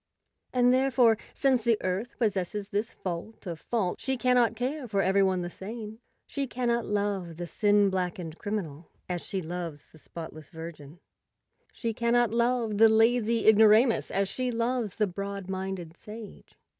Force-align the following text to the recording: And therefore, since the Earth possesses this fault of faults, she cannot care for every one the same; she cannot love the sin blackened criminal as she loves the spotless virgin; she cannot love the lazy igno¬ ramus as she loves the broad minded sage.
And 0.51 0.73
therefore, 0.73 1.15
since 1.35 1.63
the 1.63 1.77
Earth 1.83 2.17
possesses 2.17 2.69
this 2.69 2.91
fault 2.91 3.45
of 3.45 3.59
faults, 3.59 4.03
she 4.03 4.17
cannot 4.17 4.55
care 4.55 4.87
for 4.87 5.03
every 5.03 5.21
one 5.21 5.43
the 5.43 5.49
same; 5.51 5.99
she 6.25 6.47
cannot 6.47 6.87
love 6.87 7.37
the 7.37 7.45
sin 7.45 7.91
blackened 7.91 8.39
criminal 8.39 8.89
as 9.07 9.21
she 9.21 9.43
loves 9.43 9.83
the 9.91 9.99
spotless 9.99 10.49
virgin; 10.49 10.97
she 11.71 11.93
cannot 11.93 12.31
love 12.31 12.79
the 12.79 12.89
lazy 12.89 13.43
igno¬ 13.43 13.69
ramus 13.69 14.09
as 14.09 14.27
she 14.27 14.49
loves 14.49 14.95
the 14.95 15.05
broad 15.05 15.47
minded 15.51 15.95
sage. 15.95 16.55